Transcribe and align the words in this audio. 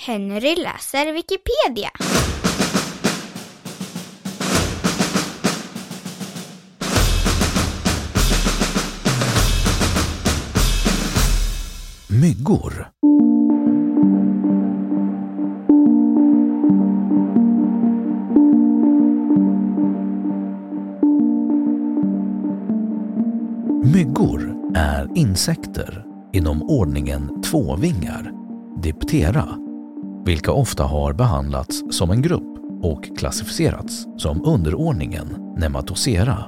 Henry 0.00 0.54
läser 0.56 1.12
Wikipedia. 1.12 1.90
Myggor. 12.08 12.88
Myggor 23.84 24.56
är 24.74 25.08
insekter 25.14 26.04
inom 26.32 26.62
ordningen 26.62 27.42
tvåvingar, 27.42 28.32
Diptera, 28.82 29.67
vilka 30.28 30.52
ofta 30.52 30.84
har 30.84 31.12
behandlats 31.12 31.82
som 31.90 32.10
en 32.10 32.22
grupp 32.22 32.58
och 32.82 33.18
klassificerats 33.18 34.06
som 34.16 34.44
underordningen 34.44 35.26
Nematocera. 35.56 36.44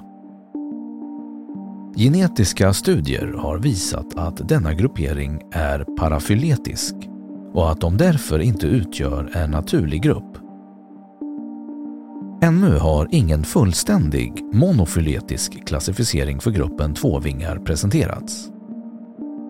Genetiska 1.97 2.73
studier 2.73 3.34
har 3.39 3.58
visat 3.58 4.17
att 4.17 4.48
denna 4.48 4.75
gruppering 4.75 5.40
är 5.52 5.85
parafyletisk 5.98 6.95
och 7.55 7.70
att 7.70 7.80
de 7.80 7.96
därför 7.96 8.39
inte 8.39 8.67
utgör 8.67 9.30
en 9.35 9.51
naturlig 9.51 10.02
grupp. 10.02 10.39
Ännu 12.42 12.79
har 12.79 13.08
ingen 13.11 13.45
fullständig 13.45 14.45
monofyletisk 14.52 15.67
klassificering 15.67 16.40
för 16.40 16.51
gruppen 16.51 16.95
tvåvingar 16.95 17.57
presenterats. 17.57 18.48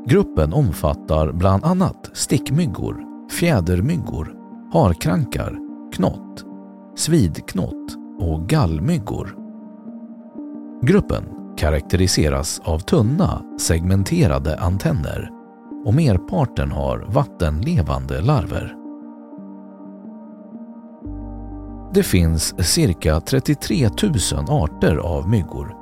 Gruppen 0.07 0.53
omfattar 0.53 1.33
bland 1.33 1.65
annat 1.65 2.11
stickmyggor, 2.13 3.10
fjädermyggor, 3.31 4.35
harkrankar, 4.73 5.59
knott, 5.93 6.45
svidknott 6.97 7.97
och 8.19 8.49
gallmyggor. 8.49 9.37
Gruppen 10.83 11.25
karaktäriseras 11.57 12.61
av 12.65 12.79
tunna 12.79 13.43
segmenterade 13.61 14.59
antenner 14.59 15.31
och 15.85 15.95
merparten 15.95 16.71
har 16.71 16.99
vattenlevande 16.99 18.21
larver. 18.21 18.77
Det 21.95 22.03
finns 22.03 22.69
cirka 22.69 23.21
33 23.21 23.89
000 24.03 24.13
arter 24.49 24.97
av 24.97 25.29
myggor 25.29 25.75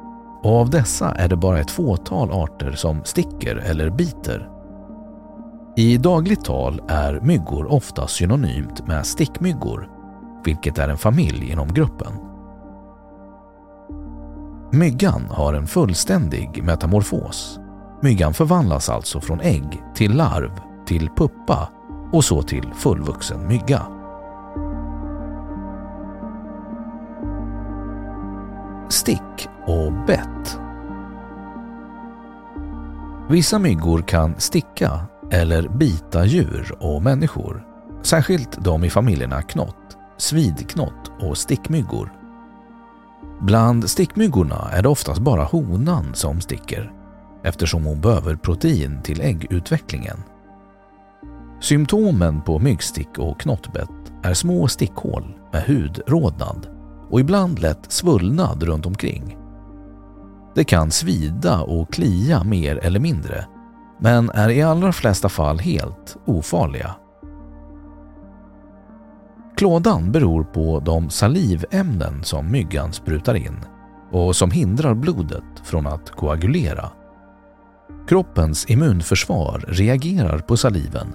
och 0.43 0.61
av 0.61 0.71
dessa 0.71 1.11
är 1.15 1.29
det 1.29 1.37
bara 1.37 1.61
ett 1.61 1.71
fåtal 1.71 2.31
arter 2.31 2.73
som 2.73 3.05
sticker 3.05 3.57
eller 3.57 3.91
biter. 3.91 4.58
I 5.79 5.97
dagligt 5.99 6.45
tal 6.45 6.83
är 6.89 7.21
myggor 7.21 7.73
ofta 7.73 8.07
synonymt 8.07 8.87
med 8.87 9.07
stickmyggor, 9.07 9.89
vilket 10.45 10.79
är 10.79 10.89
en 10.89 10.99
familj 10.99 11.51
inom 11.51 11.69
gruppen. 11.69 12.13
Myggan 14.73 15.27
har 15.31 15.55
en 15.55 15.67
fullständig 15.67 16.65
metamorfos. 16.65 17.59
Myggan 18.03 18.35
förvandlas 18.35 18.89
alltså 18.89 19.21
från 19.21 19.41
ägg 19.41 19.83
till 19.95 20.13
larv, 20.13 20.51
till 20.87 21.11
puppa 21.17 21.69
och 22.13 22.25
så 22.25 22.43
till 22.43 22.73
fullvuxen 22.75 23.49
mygga. 23.49 23.83
Stick 28.89 29.49
och 29.67 29.93
bett. 30.07 30.61
Vissa 33.29 33.59
myggor 33.59 34.03
kan 34.03 34.41
sticka 34.41 35.01
eller 35.31 35.69
bita 35.69 36.25
djur 36.25 36.77
och 36.81 37.03
människor, 37.03 37.67
särskilt 38.03 38.65
de 38.65 38.85
i 38.85 38.91
familjerna 38.91 39.43
knott, 39.43 39.97
svidknott 40.17 41.11
och 41.21 41.39
stickmyggor. 41.39 42.13
Bland 43.41 43.91
stickmyggorna 43.91 44.69
är 44.73 44.83
det 44.83 44.89
oftast 44.89 45.21
bara 45.21 45.45
honan 45.45 46.15
som 46.15 46.41
sticker 46.41 46.93
eftersom 47.45 47.85
hon 47.85 48.01
behöver 48.01 48.37
protein 48.37 49.03
till 49.03 49.21
äggutvecklingen. 49.21 50.17
Symptomen 51.61 52.43
på 52.43 52.59
myggstick 52.59 53.19
och 53.19 53.41
knottbett 53.41 54.13
är 54.23 54.35
små 54.35 54.69
stickhål 54.69 55.35
med 55.53 55.63
hudrodnad 55.63 56.67
och 57.11 57.21
ibland 57.21 57.59
lätt 57.59 57.93
svullnad 57.93 58.63
runt 58.63 58.87
omkring. 58.87 59.37
Det 60.55 60.65
kan 60.65 60.91
svida 60.91 61.61
och 61.61 61.93
klia 61.93 62.45
mer 62.45 62.77
eller 62.77 63.01
mindre 63.01 63.47
men 63.99 64.31
är 64.31 64.49
i 64.51 64.63
allra 64.63 64.93
flesta 64.93 65.29
fall 65.29 65.59
helt 65.59 66.17
ofarliga. 66.25 66.95
Klådan 69.57 70.13
beror 70.13 70.45
på 70.45 70.81
de 70.81 71.11
salivämnen 71.11 72.25
som 72.25 72.53
myggan 72.53 72.93
sprutar 72.93 73.35
in 73.35 73.57
och 74.13 74.37
som 74.37 74.51
hindrar 74.51 74.95
blodet 74.95 75.45
från 75.65 75.87
att 75.87 76.11
koagulera. 76.11 76.91
Kroppens 78.09 78.71
immunförsvar 78.71 79.65
reagerar 79.69 80.39
på 80.39 80.57
saliven 80.57 81.15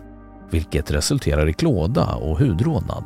vilket 0.52 0.92
resulterar 0.92 1.50
i 1.50 1.54
klåda 1.54 2.16
och 2.16 2.40
hudrodnad. 2.40 3.04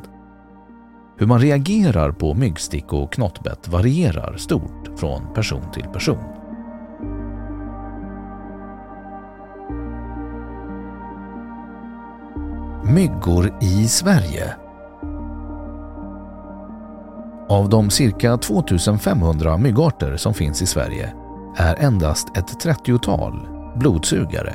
Hur 1.18 1.26
man 1.26 1.40
reagerar 1.40 2.12
på 2.12 2.34
myggstick 2.34 2.92
och 2.92 3.12
knottbett 3.12 3.68
varierar 3.68 4.36
stort 4.36 4.98
från 4.98 5.34
person 5.34 5.70
till 5.72 5.84
person. 5.84 6.37
Myggor 12.90 13.54
i 13.60 13.88
Sverige 13.88 14.54
Av 17.48 17.68
de 17.68 17.90
cirka 17.90 18.36
2500 18.36 19.58
myggarter 19.58 20.16
som 20.16 20.34
finns 20.34 20.62
i 20.62 20.66
Sverige 20.66 21.14
är 21.56 21.76
endast 21.76 22.36
ett 22.36 22.64
30-tal 22.64 23.48
blodsugare. 23.76 24.54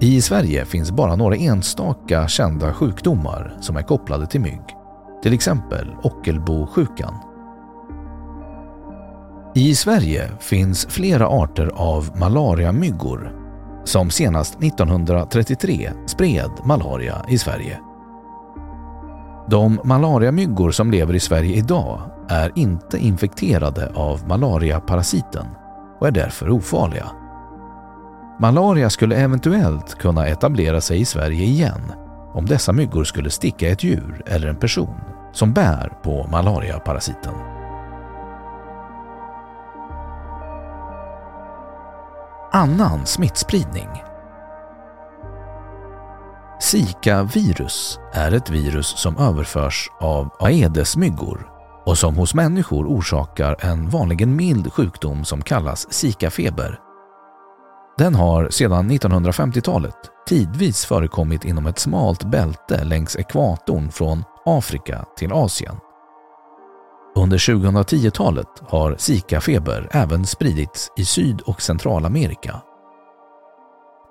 I 0.00 0.20
Sverige 0.20 0.64
finns 0.64 0.90
bara 0.90 1.16
några 1.16 1.36
enstaka 1.36 2.28
kända 2.28 2.74
sjukdomar 2.74 3.56
som 3.60 3.76
är 3.76 3.82
kopplade 3.82 4.26
till 4.26 4.40
mygg, 4.40 4.62
till 5.22 5.32
exempel 5.32 5.96
Ockelbosjukan. 6.02 7.14
I 9.54 9.74
Sverige 9.74 10.30
finns 10.40 10.86
flera 10.86 11.28
arter 11.28 11.70
av 11.74 12.18
malariamyggor 12.18 13.37
som 13.88 14.10
senast 14.10 14.62
1933 14.62 15.90
spred 16.06 16.50
malaria 16.64 17.24
i 17.28 17.38
Sverige. 17.38 17.80
De 19.50 19.80
malariamyggor 19.84 20.70
som 20.70 20.90
lever 20.90 21.14
i 21.14 21.20
Sverige 21.20 21.56
idag 21.56 22.00
är 22.28 22.52
inte 22.54 22.98
infekterade 22.98 23.92
av 23.94 24.28
malariaparasiten 24.28 25.46
och 26.00 26.06
är 26.06 26.10
därför 26.10 26.50
ofarliga. 26.50 27.10
Malaria 28.40 28.90
skulle 28.90 29.16
eventuellt 29.16 29.94
kunna 29.94 30.26
etablera 30.26 30.80
sig 30.80 31.00
i 31.00 31.04
Sverige 31.04 31.44
igen 31.44 31.92
om 32.34 32.46
dessa 32.46 32.72
myggor 32.72 33.04
skulle 33.04 33.30
sticka 33.30 33.68
ett 33.68 33.84
djur 33.84 34.22
eller 34.26 34.48
en 34.48 34.56
person 34.56 35.00
som 35.32 35.52
bär 35.52 35.92
på 36.02 36.26
malariaparasiten. 36.30 37.57
Annan 42.58 43.06
smittspridning 43.06 43.88
Zika-virus 46.60 47.98
är 48.12 48.32
ett 48.32 48.50
virus 48.50 48.86
som 48.86 49.16
överförs 49.16 49.90
av 50.00 50.30
aedesmyggor 50.40 51.48
och 51.86 51.98
som 51.98 52.16
hos 52.16 52.34
människor 52.34 52.86
orsakar 52.86 53.56
en 53.60 53.88
vanligen 53.88 54.36
mild 54.36 54.72
sjukdom 54.72 55.24
som 55.24 55.42
kallas 55.42 55.92
zikafeber. 55.92 56.78
Den 57.98 58.14
har 58.14 58.50
sedan 58.50 58.90
1950-talet 58.90 59.96
tidvis 60.28 60.84
förekommit 60.84 61.44
inom 61.44 61.66
ett 61.66 61.78
smalt 61.78 62.24
bälte 62.24 62.84
längs 62.84 63.16
ekvatorn 63.16 63.90
från 63.90 64.24
Afrika 64.44 65.04
till 65.16 65.32
Asien. 65.32 65.76
Under 67.28 67.38
2010-talet 67.38 68.62
har 68.68 68.96
Zika-feber 68.98 69.88
även 69.90 70.26
spridits 70.26 70.92
i 70.96 71.04
Syd 71.04 71.40
och 71.40 71.62
Centralamerika. 71.62 72.60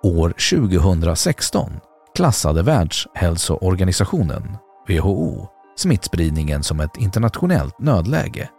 År 0.03 0.29
2016 0.29 1.71
klassade 2.15 2.63
Världshälsoorganisationen, 2.63 4.57
WHO, 4.87 5.47
smittspridningen 5.75 6.63
som 6.63 6.79
ett 6.79 6.97
internationellt 6.97 7.79
nödläge. 7.79 8.49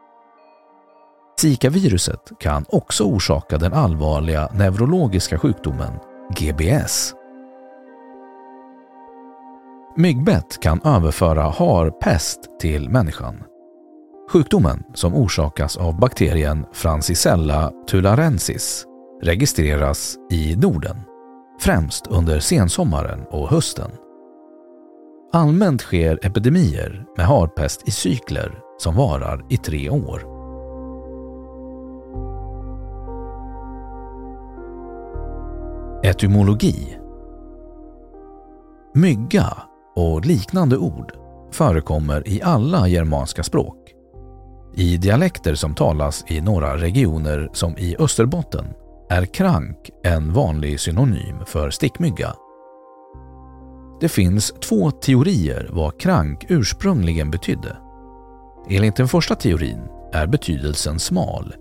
Zika-viruset 1.41 2.33
kan 2.41 2.65
också 2.69 3.05
orsaka 3.05 3.59
den 3.59 3.73
allvarliga 3.73 4.49
neurologiska 4.55 5.39
sjukdomen 5.39 5.93
GBS. 6.39 7.15
Myggbett 9.97 10.63
kan 10.63 10.81
överföra 10.85 11.43
harpest 11.43 12.41
till 12.61 12.89
människan. 12.91 13.45
Sjukdomen, 14.29 14.85
som 14.95 15.15
orsakas 15.15 15.77
av 15.77 15.99
bakterien 16.01 16.67
Francisella 16.73 17.73
tularensis, 17.87 18.85
registreras 19.23 20.17
i 20.31 20.57
Norden, 20.57 20.97
främst 21.61 22.07
under 22.07 22.41
sensommaren 22.41 23.25
och 23.31 23.49
hösten. 23.49 23.91
Allmänt 25.33 25.81
sker 25.81 26.27
epidemier 26.27 27.05
med 27.17 27.27
harpest 27.27 27.89
i 27.89 27.91
cykler 27.91 28.59
som 28.79 28.97
varar 28.97 29.45
i 29.49 29.57
tre 29.57 29.91
år. 29.91 30.23
Etymologi 36.05 36.99
Mygga 38.95 39.57
och 39.97 40.27
liknande 40.27 40.77
ord 40.77 41.13
förekommer 41.53 42.29
i 42.29 42.43
alla 42.43 42.89
germanska 42.89 43.43
språk. 43.43 43.88
I 44.79 44.97
dialekter 44.97 45.55
som 45.55 45.75
talas 45.75 46.25
i 46.29 46.41
några 46.41 46.77
regioner 46.77 47.51
som 47.53 47.79
i 47.79 47.97
Österbotten 47.99 48.65
är 49.11 49.25
krank 49.25 49.91
en 50.05 50.33
vanlig 50.33 50.81
synonym 50.81 51.37
för 51.47 51.71
stickmygga. 51.71 52.35
Det 54.01 54.09
finns 54.09 54.53
två 54.69 54.91
teorier 54.91 55.69
vad 55.73 56.01
krank 56.01 56.47
ursprungligen 56.49 57.31
betydde. 57.31 57.77
Enligt 58.69 58.97
den 58.97 59.09
första 59.09 59.35
teorin 59.35 59.81
är 60.13 60.27
betydelsen 60.27 60.99
smal 60.99 61.55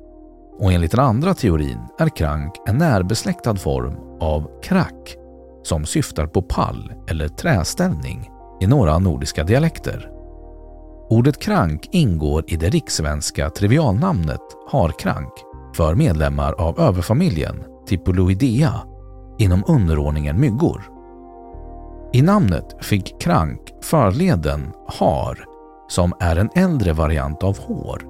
och 0.60 0.72
enligt 0.72 0.92
den 0.92 1.06
andra 1.06 1.34
teorin 1.34 1.80
är 2.00 2.10
krank 2.10 2.54
en 2.68 2.78
närbesläktad 2.78 3.56
form 3.56 3.96
av 4.20 4.62
krack 4.64 5.16
som 5.64 5.86
syftar 5.86 6.28
på 6.28 6.42
pall 6.42 6.94
eller 7.10 7.28
träställning 7.28 8.30
i 8.62 8.68
några 8.68 9.00
nordiska 9.00 9.44
dialekter. 9.44 10.17
Ordet 11.10 11.40
krank 11.40 11.90
ingår 11.92 12.44
i 12.48 12.56
det 12.56 12.70
rikssvenska 12.70 13.50
trivialnamnet 13.50 14.42
harkrank 14.72 15.34
för 15.76 15.96
medlemmar 15.96 16.54
av 16.54 16.80
överfamiljen 16.80 17.64
Tipoloidea 17.88 18.74
inom 19.38 19.64
underordningen 19.68 20.40
myggor. 20.40 20.84
I 22.14 22.22
namnet 22.22 22.76
fick 22.82 23.22
krank 23.22 23.62
förleden 23.82 24.74
har, 24.88 25.46
som 25.88 26.14
är 26.20 26.36
en 26.36 26.50
äldre 26.56 26.94
variant 26.94 27.44
av 27.44 27.58
hår. 27.60 28.02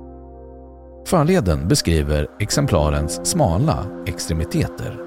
Förleden 1.07 1.67
beskriver 1.67 2.27
exemplarens 2.39 3.25
smala 3.31 3.85
extremiteter. 4.05 5.06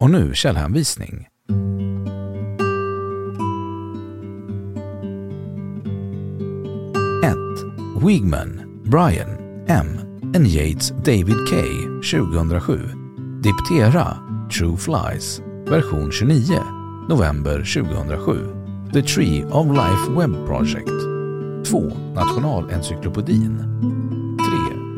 Och 0.00 0.10
nu 0.10 0.34
källhänvisning. 0.34 1.28
1. 7.24 8.04
Wigman, 8.04 8.80
Brian, 8.84 9.28
M. 9.68 9.86
and 10.34 10.46
Yates 10.46 10.90
David 10.90 11.36
K. 11.50 11.62
2007. 12.02 12.90
Diptera, 13.40 14.16
True 14.50 14.76
Flies, 14.76 15.42
version 15.64 16.10
29, 16.10 16.58
november 17.08 17.64
2007. 17.64 18.90
The 18.92 19.02
Tree 19.02 19.44
of 19.50 19.66
Life 19.66 20.10
Web 20.10 20.46
Project 20.46 20.88
2. 21.64 21.90
Nationalencyklopedin 22.14 23.58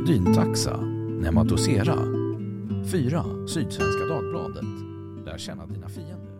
3. 0.06 0.14
Dyntaxa 0.14 0.76
Nematocera. 1.20 2.17
4. 2.90 3.24
Sydsvenska 3.46 4.04
Dagbladet 4.08 4.64
Lär 5.24 5.38
känna 5.38 5.66
dina 5.66 5.88
fiender 5.88 6.37